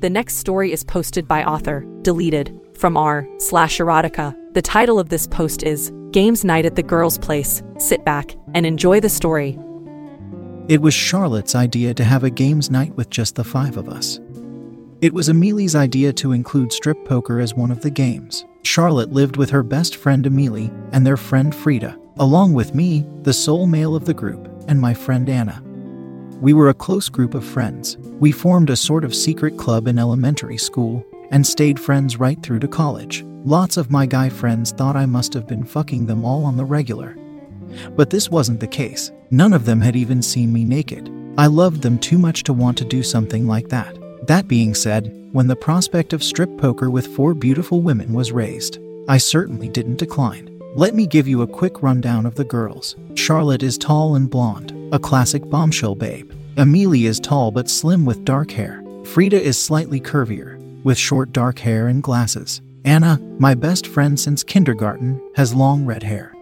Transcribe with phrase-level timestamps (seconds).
[0.00, 4.34] The next story is posted by author, deleted, from r slash erotica.
[4.54, 7.62] The title of this post is Games Night at the Girls' Place.
[7.76, 9.58] Sit back and enjoy the story.
[10.68, 14.18] It was Charlotte's idea to have a games night with just the five of us.
[15.02, 18.46] It was Amelie's idea to include strip poker as one of the games.
[18.62, 23.34] Charlotte lived with her best friend Amelie and their friend Frida, along with me, the
[23.34, 25.62] sole male of the group, and my friend Anna.
[26.40, 27.98] We were a close group of friends.
[27.98, 32.60] We formed a sort of secret club in elementary school and stayed friends right through
[32.60, 33.26] to college.
[33.44, 36.64] Lots of my guy friends thought I must have been fucking them all on the
[36.64, 37.14] regular.
[37.94, 39.12] But this wasn't the case.
[39.30, 41.12] None of them had even seen me naked.
[41.36, 43.98] I loved them too much to want to do something like that.
[44.26, 48.78] That being said, when the prospect of strip poker with four beautiful women was raised,
[49.08, 50.59] I certainly didn't decline.
[50.76, 52.94] Let me give you a quick rundown of the girls.
[53.16, 56.30] Charlotte is tall and blonde, a classic bombshell babe.
[56.56, 58.84] Amelie is tall but slim with dark hair.
[59.04, 62.62] Frida is slightly curvier, with short dark hair and glasses.
[62.84, 66.32] Anna, my best friend since kindergarten, has long red hair,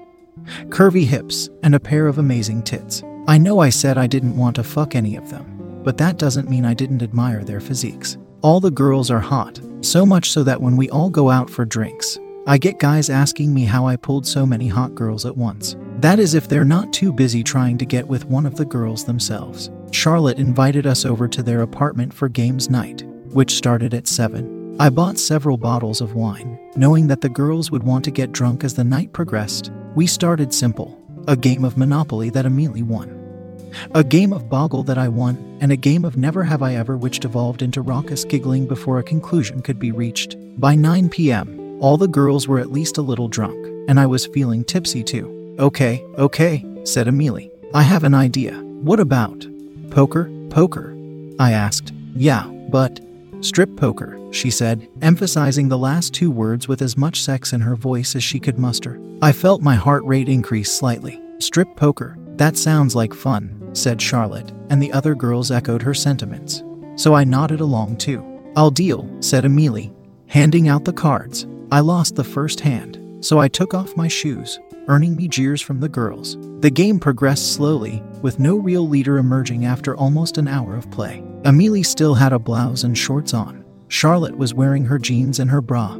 [0.66, 3.02] curvy hips, and a pair of amazing tits.
[3.26, 6.50] I know I said I didn't want to fuck any of them, but that doesn't
[6.50, 8.18] mean I didn't admire their physiques.
[8.42, 11.64] All the girls are hot, so much so that when we all go out for
[11.64, 12.18] drinks,
[12.48, 15.77] I get guys asking me how I pulled so many hot girls at once.
[15.98, 19.05] That is if they're not too busy trying to get with one of the girls
[19.05, 19.70] themselves.
[19.91, 23.03] Charlotte invited us over to their apartment for games night,
[23.35, 24.77] which started at 7.
[24.81, 28.65] I bought several bottles of wine, knowing that the girls would want to get drunk
[28.65, 29.70] as the night progressed.
[29.95, 30.98] We started simple
[31.29, 33.11] a game of Monopoly that Amelie won,
[33.95, 36.97] a game of Boggle that I won, and a game of Never Have I Ever,
[36.97, 40.36] which devolved into raucous giggling before a conclusion could be reached.
[40.59, 43.56] By 9 p.m., all the girls were at least a little drunk,
[43.89, 45.56] and I was feeling tipsy too.
[45.58, 47.50] Okay, okay, said Amelie.
[47.74, 48.55] I have an idea.
[48.83, 49.46] What about
[49.90, 50.30] poker?
[50.50, 50.96] Poker?
[51.38, 51.92] I asked.
[52.14, 53.00] Yeah, but
[53.40, 57.77] strip poker, she said, emphasizing the last two words with as much sex in her
[57.77, 59.00] voice as she could muster.
[59.22, 61.20] I felt my heart rate increase slightly.
[61.38, 66.62] Strip poker, that sounds like fun, said Charlotte, and the other girls echoed her sentiments.
[66.96, 68.24] So I nodded along too.
[68.56, 69.92] I'll deal, said Amelie,
[70.27, 71.46] handing out the cards.
[71.70, 75.80] I lost the first hand, so I took off my shoes, earning me jeers from
[75.80, 76.39] the girls.
[76.61, 81.23] The game progressed slowly, with no real leader emerging after almost an hour of play.
[81.45, 83.67] Amelie still had a blouse and shorts on.
[83.89, 85.98] Charlotte was wearing her jeans and her bra.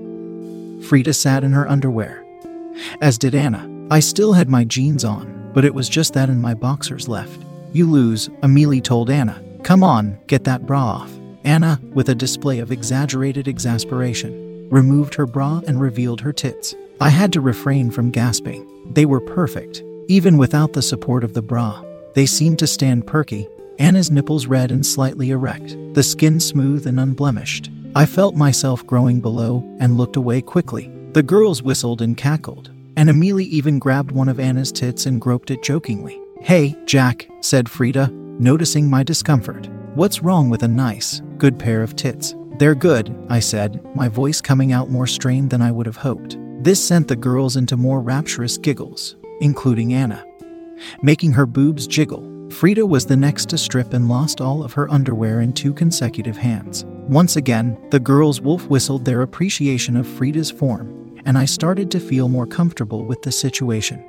[0.89, 2.25] Frida sat in her underwear,
[3.03, 3.69] as did Anna.
[3.91, 7.43] I still had my jeans on, but it was just that and my boxers left.
[7.75, 9.43] You lose, Amelie told Anna.
[9.65, 11.13] Come on, get that bra off.
[11.45, 16.75] Anna, with a display of exaggerated exasperation, removed her bra, and revealed her tits.
[17.01, 18.67] I had to refrain from gasping.
[18.93, 21.85] They were perfect, even without the support of the bra.
[22.15, 23.49] They seemed to stand perky,
[23.79, 27.71] Anna's nipples red and slightly erect, the skin smooth and unblemished.
[27.95, 30.91] I felt myself growing below and looked away quickly.
[31.13, 35.51] The girls whistled and cackled, and Amelie even grabbed one of Anna's tits and groped
[35.51, 36.21] it jokingly.
[36.41, 39.69] Hey, Jack, said Frida, noticing my discomfort.
[39.95, 42.35] What's wrong with a nice, good pair of tits?
[42.59, 46.37] They're good, I said, my voice coming out more strained than I would have hoped.
[46.61, 50.27] This sent the girls into more rapturous giggles, including Anna,
[51.01, 52.25] making her boobs jiggle.
[52.51, 56.37] Frida was the next to strip and lost all of her underwear in two consecutive
[56.37, 56.85] hands.
[57.07, 62.01] Once again, the girls wolf whistled their appreciation of Frida's form, and I started to
[62.01, 64.05] feel more comfortable with the situation.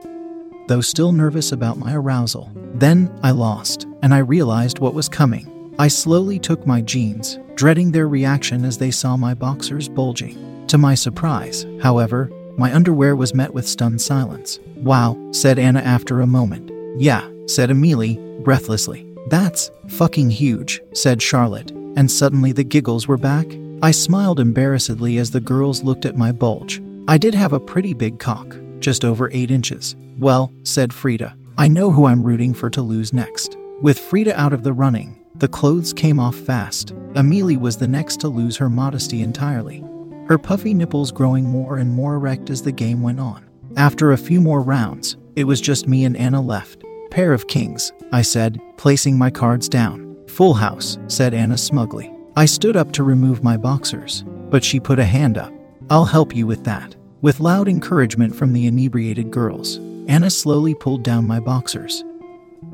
[0.68, 5.59] Though still nervous about my arousal, then I lost, and I realized what was coming.
[5.80, 10.66] I slowly took my jeans, dreading their reaction as they saw my boxers bulging.
[10.68, 14.60] To my surprise, however, my underwear was met with stunned silence.
[14.76, 16.70] Wow, said Anna after a moment.
[16.98, 19.08] Yeah, said Amelie, breathlessly.
[19.28, 23.48] That's fucking huge, said Charlotte, and suddenly the giggles were back.
[23.82, 26.82] I smiled embarrassedly as the girls looked at my bulge.
[27.08, 29.96] I did have a pretty big cock, just over 8 inches.
[30.18, 33.56] Well, said Frida, I know who I'm rooting for to lose next.
[33.82, 36.94] With Frida out of the running, the clothes came off fast.
[37.16, 39.84] Amelie was the next to lose her modesty entirely,
[40.28, 43.50] her puffy nipples growing more and more erect as the game went on.
[43.78, 46.84] After a few more rounds, it was just me and Anna left.
[47.10, 50.16] Pair of kings, I said, placing my cards down.
[50.28, 52.14] Full house, said Anna smugly.
[52.36, 55.52] I stood up to remove my boxers, but she put a hand up.
[55.90, 56.96] I'll help you with that.
[57.22, 59.78] With loud encouragement from the inebriated girls,
[60.08, 62.04] Anna slowly pulled down my boxers,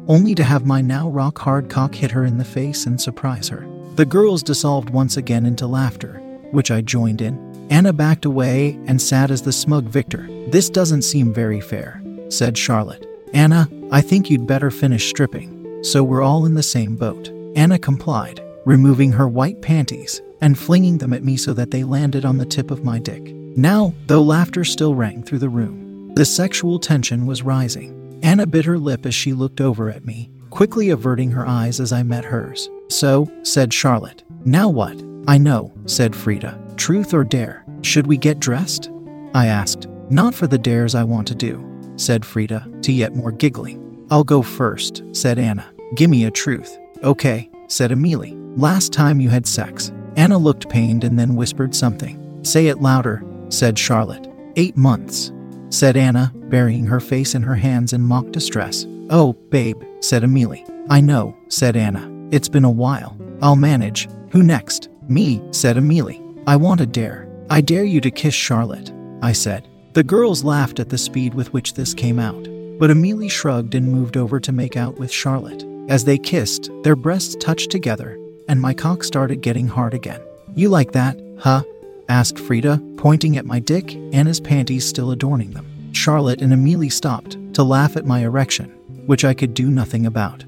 [0.07, 3.50] only to have my now rock hard cock hit her in the face and surprise
[3.50, 3.66] her.
[3.96, 6.19] The girls dissolved once again into laughter,
[6.52, 7.68] which I joined in.
[7.69, 10.28] Anna backed away and sat as the smug victor.
[10.50, 13.07] This doesn't seem very fair, said Charlotte.
[13.34, 17.30] Anna, I think you'd better finish stripping, so we're all in the same boat.
[17.56, 22.25] Anna complied, removing her white panties and flinging them at me so that they landed
[22.25, 23.24] on the tip of my dick.
[23.58, 28.05] Now, though laughter still rang through the room, the sexual tension was rising.
[28.25, 31.94] Anna bit her lip as she looked over at me, quickly averting her eyes as
[31.94, 32.72] I met hers.
[32.89, 34.24] So, said Charlotte.
[34.44, 35.00] Now what?
[35.27, 36.60] I know, said Frida.
[36.75, 37.63] Truth or dare?
[37.83, 38.89] Should we get dressed?
[39.36, 39.88] I asked.
[40.10, 41.63] Not for the dares I want to do,
[41.98, 44.07] said Frida, to yet more giggling.
[44.10, 45.72] I'll go first, said Anna.
[45.94, 46.80] Gimme a truth.
[47.04, 48.36] Okay, said Amelie.
[48.56, 49.92] Last time you had sex.
[50.16, 52.44] Anna looked pained and then whispered something.
[52.44, 54.27] Say it louder, said Charlotte.
[54.56, 55.31] Eight months
[55.75, 58.86] said Anna, burying her face in her hands in mock distress.
[59.10, 60.66] Oh, babe, said Amelie.
[60.89, 62.10] I know, said Anna.
[62.31, 63.18] It's been a while.
[63.42, 64.07] I'll manage.
[64.31, 64.89] Who next?
[65.10, 66.22] Me, said Amelie.
[66.48, 67.27] I want a dare.
[67.50, 68.92] I dare you to kiss Charlotte,
[69.22, 69.68] I said.
[69.94, 72.48] The girls laughed at the speed with which this came out,
[72.80, 75.66] but Amelie shrugged and moved over to make out with Charlotte.
[75.89, 78.18] As they kissed, their breasts touched together,
[78.48, 80.22] and my cock started getting hard again.
[80.56, 81.63] You like that, huh?
[82.10, 85.66] Asked Frida, pointing at my dick, Anna's panties still adorning them.
[85.94, 88.69] Charlotte and Amelie stopped to laugh at my erection,
[89.06, 90.44] which I could do nothing about.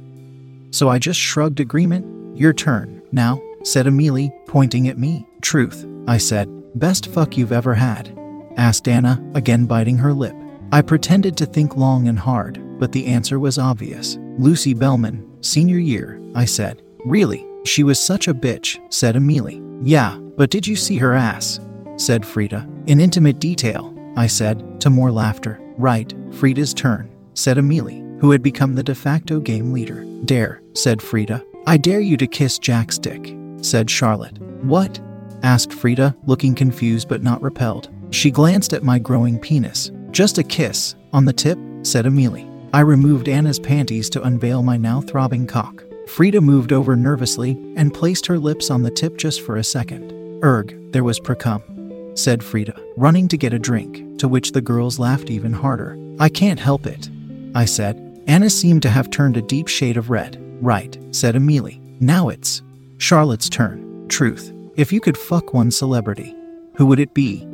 [0.72, 2.38] So I just shrugged agreement.
[2.38, 5.26] Your turn, now, said Amelie, pointing at me.
[5.42, 6.50] Truth, I said.
[6.76, 8.14] Best fuck you've ever had?
[8.58, 10.36] asked Anna, again biting her lip.
[10.72, 14.18] I pretended to think long and hard, but the answer was obvious.
[14.38, 16.82] Lucy Bellman, senior year, I said.
[17.06, 17.46] Really?
[17.66, 19.62] She was such a bitch, said Amelie.
[19.82, 21.60] Yeah, but did you see her ass?
[21.98, 22.68] said Frida.
[22.86, 25.60] In intimate detail, I said, to more laughter.
[25.78, 30.06] Right, Frida's turn, said Amelie, who had become the de facto game leader.
[30.26, 31.44] Dare, said Frida.
[31.66, 34.38] I dare you to kiss Jack's dick, said Charlotte.
[34.64, 35.00] What?
[35.44, 37.90] asked Frida, looking confused but not repelled.
[38.12, 39.92] She glanced at my growing penis.
[40.12, 42.48] Just a kiss, on the tip, said Amelie.
[42.74, 45.84] I removed Anna's panties to unveil my now throbbing cock.
[46.08, 50.17] Frida moved over nervously and placed her lips on the tip just for a second.
[50.44, 55.00] Erg, there was precum, said Frida, running to get a drink, to which the girls
[55.00, 55.98] laughed even harder.
[56.20, 57.10] I can't help it,
[57.56, 58.04] I said.
[58.28, 60.38] Anna seemed to have turned a deep shade of red.
[60.62, 61.82] Right, said Amelie.
[62.00, 62.62] Now it's
[62.98, 64.08] Charlotte's turn.
[64.10, 64.54] Truth.
[64.76, 66.36] If you could fuck one celebrity,
[66.76, 67.48] who would it be?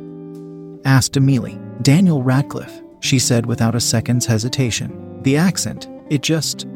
[0.84, 1.58] asked Amelie.
[1.82, 5.22] Daniel Radcliffe, she said without a second's hesitation.
[5.22, 6.66] The accent, it just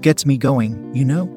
[0.00, 1.32] gets me going, you know?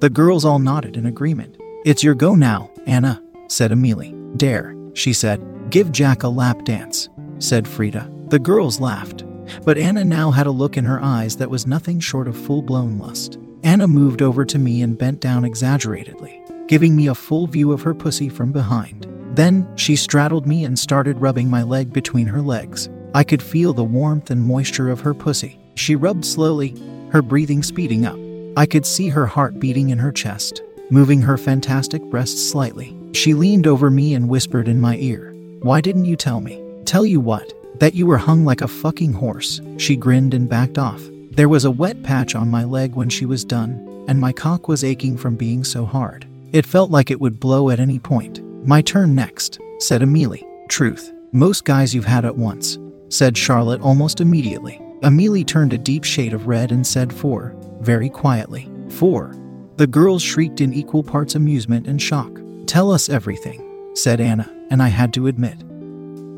[0.00, 1.56] The girls all nodded in agreement.
[1.84, 4.14] It's your go now, Anna, said Amelie.
[4.36, 5.44] Dare, she said.
[5.70, 8.10] Give Jack a lap dance, said Frida.
[8.28, 9.24] The girls laughed,
[9.64, 12.62] but Anna now had a look in her eyes that was nothing short of full
[12.62, 13.38] blown lust.
[13.62, 17.82] Anna moved over to me and bent down exaggeratedly, giving me a full view of
[17.82, 19.06] her pussy from behind.
[19.36, 22.88] Then she straddled me and started rubbing my leg between her legs.
[23.14, 25.58] I could feel the warmth and moisture of her pussy.
[25.74, 26.74] She rubbed slowly,
[27.10, 28.18] her breathing speeding up.
[28.56, 32.96] I could see her heart beating in her chest moving her fantastic breasts slightly.
[33.12, 36.62] She leaned over me and whispered in my ear, Why didn't you tell me?
[36.84, 37.52] Tell you what?
[37.80, 39.60] That you were hung like a fucking horse.
[39.76, 41.02] She grinned and backed off.
[41.30, 44.68] There was a wet patch on my leg when she was done, and my cock
[44.68, 46.26] was aching from being so hard.
[46.52, 48.42] It felt like it would blow at any point.
[48.66, 50.46] My turn next, said Amelie.
[50.68, 51.12] Truth.
[51.32, 52.78] Most guys you've had at once,
[53.10, 54.80] said Charlotte almost immediately.
[55.02, 58.68] Amelie turned a deep shade of red and said four, very quietly.
[58.88, 59.36] Four.
[59.78, 62.40] The girls shrieked in equal parts amusement and shock.
[62.66, 63.62] Tell us everything,
[63.94, 65.62] said Anna, and I had to admit.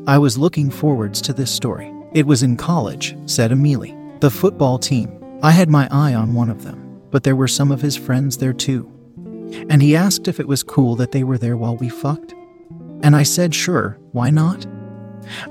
[0.05, 1.91] I was looking forwards to this story.
[2.13, 3.97] It was in college, said Amelie.
[4.19, 5.39] The football team.
[5.41, 8.37] I had my eye on one of them, but there were some of his friends
[8.37, 8.87] there too.
[9.71, 12.35] And he asked if it was cool that they were there while we fucked.
[13.01, 14.67] And I said, sure, why not?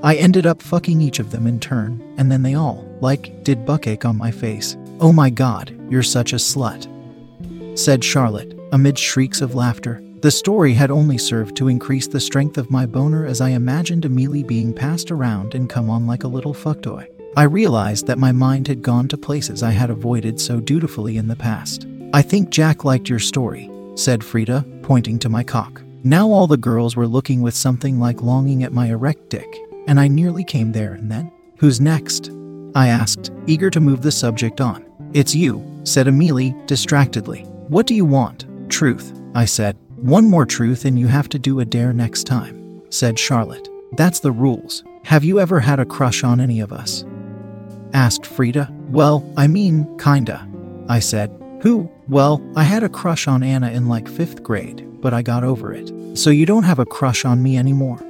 [0.01, 3.65] I ended up fucking each of them in turn, and then they all, like, did
[3.65, 4.77] bukkake on my face.
[5.01, 6.87] Oh my god, you're such a slut
[7.81, 10.03] said Charlotte, amid shrieks of laughter.
[10.21, 14.05] The story had only served to increase the strength of my boner as I imagined
[14.05, 17.07] Amelie being passed around and come on like a little fuck toy.
[17.35, 21.27] I realized that my mind had gone to places I had avoided so dutifully in
[21.27, 21.87] the past.
[22.13, 25.81] I think Jack liked your story, said Frida, pointing to my cock.
[26.03, 29.57] Now all the girls were looking with something like longing at my erect dick,
[29.87, 31.31] and I nearly came there and then.
[31.57, 32.29] Who's next?
[32.75, 34.85] I asked, eager to move the subject on.
[35.13, 37.47] It's you, said Amelie distractedly.
[37.71, 38.45] What do you want?
[38.69, 39.77] Truth, I said.
[39.95, 43.69] One more truth and you have to do a dare next time, said Charlotte.
[43.93, 44.83] That's the rules.
[45.05, 47.05] Have you ever had a crush on any of us?
[47.93, 48.69] asked Frida.
[48.89, 50.45] Well, I mean, kinda,
[50.89, 51.31] I said.
[51.61, 51.89] Who?
[52.09, 55.71] Well, I had a crush on Anna in like fifth grade, but I got over
[55.71, 55.93] it.
[56.17, 58.05] So you don't have a crush on me anymore?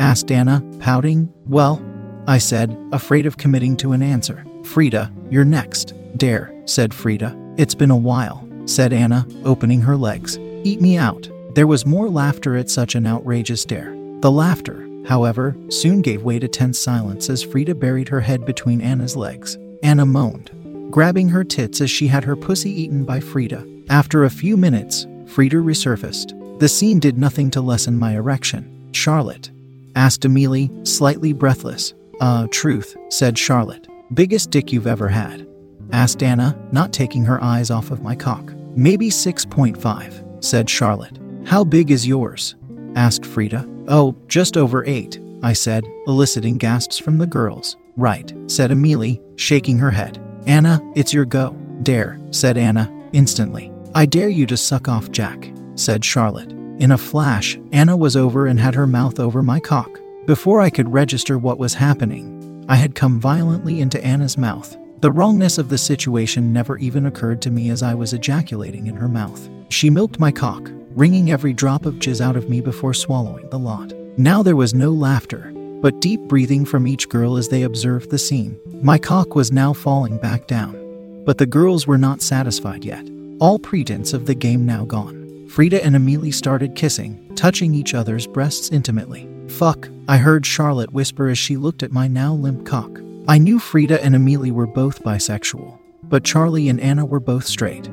[0.00, 1.32] asked Anna, pouting.
[1.46, 1.80] Well,
[2.26, 4.44] I said, afraid of committing to an answer.
[4.64, 5.94] Frida, you're next.
[6.16, 7.38] Dare, said Frida.
[7.56, 10.38] It's been a while, said Anna, opening her legs.
[10.64, 11.28] Eat me out.
[11.54, 13.94] There was more laughter at such an outrageous dare.
[14.20, 18.80] The laughter, however, soon gave way to tense silence as Frida buried her head between
[18.80, 19.58] Anna's legs.
[19.82, 20.50] Anna moaned,
[20.90, 23.66] grabbing her tits as she had her pussy eaten by Frida.
[23.90, 26.58] After a few minutes, Frida resurfaced.
[26.58, 28.90] The scene did nothing to lessen my erection.
[28.92, 29.50] Charlotte,
[29.94, 31.92] asked Amelie, slightly breathless.
[32.20, 33.86] Uh, truth, said Charlotte.
[34.14, 35.46] Biggest dick you've ever had?
[35.92, 38.53] asked Anna, not taking her eyes off of my cock.
[38.76, 41.18] Maybe 6.5, said Charlotte.
[41.44, 42.56] How big is yours?
[42.96, 43.68] asked Frida.
[43.88, 47.76] Oh, just over eight, I said, eliciting gasps from the girls.
[47.96, 50.20] Right, said Amelie, shaking her head.
[50.46, 51.56] Anna, it's your go.
[51.82, 53.70] Dare, said Anna, instantly.
[53.94, 56.50] I dare you to suck off Jack, said Charlotte.
[56.78, 60.00] In a flash, Anna was over and had her mouth over my cock.
[60.26, 64.76] Before I could register what was happening, I had come violently into Anna's mouth.
[65.00, 68.96] The wrongness of the situation never even occurred to me as I was ejaculating in
[68.96, 69.48] her mouth.
[69.68, 73.58] She milked my cock, wringing every drop of jizz out of me before swallowing the
[73.58, 73.92] lot.
[74.16, 78.18] Now there was no laughter, but deep breathing from each girl as they observed the
[78.18, 78.58] scene.
[78.82, 80.80] My cock was now falling back down.
[81.24, 83.08] But the girls were not satisfied yet.
[83.40, 85.46] All pretense of the game now gone.
[85.48, 89.28] Frida and Amelie started kissing, touching each other's breasts intimately.
[89.48, 93.00] Fuck, I heard Charlotte whisper as she looked at my now limp cock.
[93.26, 97.88] I knew Frida and Amelie were both bisexual, but Charlie and Anna were both straight.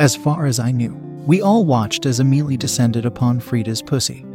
[0.00, 0.94] As far as I knew,
[1.26, 4.26] we all watched as Amelie descended upon Frida's pussy.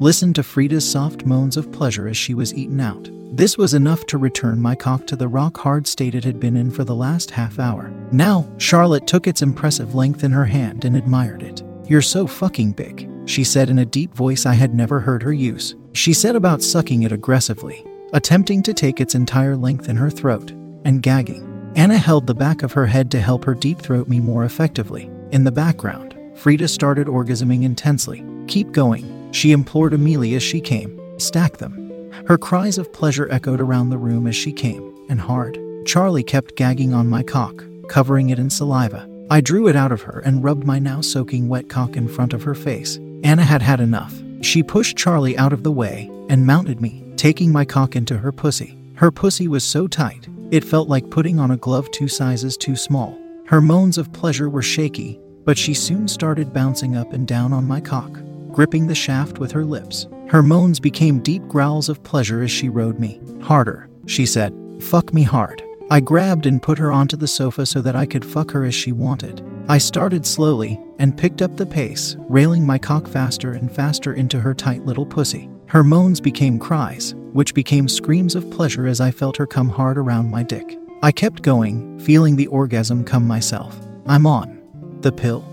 [0.00, 3.08] Listened to Frida's soft moans of pleasure as she was eaten out.
[3.36, 6.56] This was enough to return my cock to the rock hard state it had been
[6.56, 7.92] in for the last half hour.
[8.10, 11.62] Now, Charlotte took its impressive length in her hand and admired it.
[11.86, 15.32] You're so fucking big, she said in a deep voice I had never heard her
[15.32, 15.76] use.
[15.92, 20.52] She said about sucking it aggressively, attempting to take its entire length in her throat,
[20.84, 21.72] and gagging.
[21.74, 25.10] Anna held the back of her head to help her deep throat me more effectively.
[25.32, 28.24] In the background, Frida started orgasming intensely.
[28.46, 31.00] Keep going, she implored Amelia as she came.
[31.18, 32.12] Stack them.
[32.28, 35.58] Her cries of pleasure echoed around the room as she came, and hard.
[35.84, 39.08] Charlie kept gagging on my cock, covering it in saliva.
[39.28, 42.32] I drew it out of her and rubbed my now soaking wet cock in front
[42.32, 42.96] of her face.
[43.24, 44.14] Anna had had enough.
[44.42, 48.32] She pushed Charlie out of the way and mounted me, taking my cock into her
[48.32, 48.78] pussy.
[48.94, 52.76] Her pussy was so tight, it felt like putting on a glove two sizes too
[52.76, 53.18] small.
[53.46, 57.66] Her moans of pleasure were shaky, but she soon started bouncing up and down on
[57.66, 58.20] my cock,
[58.52, 60.06] gripping the shaft with her lips.
[60.28, 63.20] Her moans became deep growls of pleasure as she rode me.
[63.42, 64.54] Harder, she said.
[64.80, 65.62] Fuck me hard.
[65.90, 68.74] I grabbed and put her onto the sofa so that I could fuck her as
[68.74, 69.44] she wanted.
[69.68, 74.40] I started slowly and picked up the pace, railing my cock faster and faster into
[74.40, 75.48] her tight little pussy.
[75.66, 79.98] Her moans became cries, which became screams of pleasure as I felt her come hard
[79.98, 80.78] around my dick.
[81.02, 83.78] I kept going, feeling the orgasm come myself.
[84.06, 84.60] I'm on.
[85.00, 85.44] The pill.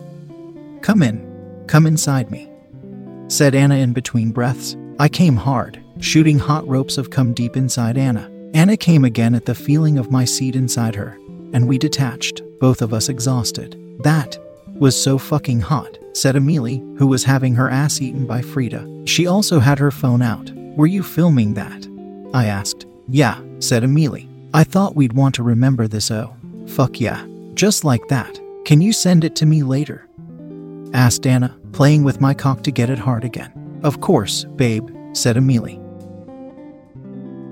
[0.81, 1.63] Come in.
[1.67, 2.49] Come inside me.
[3.27, 4.75] Said Anna in between breaths.
[4.99, 8.29] I came hard, shooting hot ropes of cum deep inside Anna.
[8.53, 11.17] Anna came again at the feeling of my seed inside her,
[11.53, 13.77] and we detached, both of us exhausted.
[14.03, 14.37] That
[14.75, 19.03] was so fucking hot, said Amelie, who was having her ass eaten by Frida.
[19.05, 20.51] She also had her phone out.
[20.75, 21.87] Were you filming that?
[22.33, 22.85] I asked.
[23.07, 24.29] Yeah, said Amelie.
[24.53, 26.35] I thought we'd want to remember this, oh.
[26.67, 27.25] Fuck yeah.
[27.53, 28.39] Just like that.
[28.65, 30.07] Can you send it to me later?
[30.93, 33.79] asked Anna, playing with my cock to get it hard again.
[33.83, 35.80] Of course, babe, said Amelie.